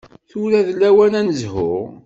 [0.29, 1.75] Tura d lawan ad nezhu.